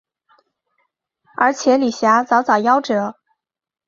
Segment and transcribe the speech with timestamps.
[1.37, 3.17] 而且李遐早早夭折。